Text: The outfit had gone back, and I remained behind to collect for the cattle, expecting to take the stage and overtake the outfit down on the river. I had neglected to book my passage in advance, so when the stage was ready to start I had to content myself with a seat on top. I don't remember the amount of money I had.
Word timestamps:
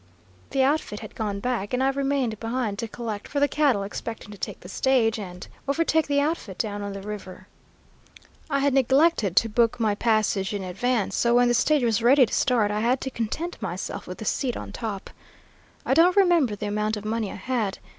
The 0.49 0.63
outfit 0.63 1.01
had 1.01 1.13
gone 1.13 1.39
back, 1.39 1.73
and 1.75 1.83
I 1.83 1.89
remained 1.89 2.39
behind 2.39 2.79
to 2.79 2.87
collect 2.87 3.27
for 3.27 3.39
the 3.39 3.47
cattle, 3.47 3.83
expecting 3.83 4.31
to 4.31 4.37
take 4.39 4.61
the 4.61 4.67
stage 4.67 5.19
and 5.19 5.47
overtake 5.67 6.07
the 6.07 6.19
outfit 6.19 6.57
down 6.57 6.81
on 6.81 6.93
the 6.93 7.03
river. 7.03 7.47
I 8.49 8.61
had 8.61 8.73
neglected 8.73 9.35
to 9.35 9.47
book 9.47 9.79
my 9.79 9.93
passage 9.93 10.55
in 10.55 10.63
advance, 10.63 11.15
so 11.15 11.35
when 11.35 11.49
the 11.49 11.53
stage 11.53 11.83
was 11.83 12.01
ready 12.01 12.25
to 12.25 12.33
start 12.33 12.71
I 12.71 12.79
had 12.79 12.99
to 13.01 13.11
content 13.11 13.61
myself 13.61 14.07
with 14.07 14.19
a 14.23 14.25
seat 14.25 14.57
on 14.57 14.71
top. 14.71 15.11
I 15.85 15.93
don't 15.93 16.15
remember 16.17 16.55
the 16.55 16.65
amount 16.65 16.97
of 16.97 17.05
money 17.05 17.31
I 17.31 17.35
had. 17.35 17.77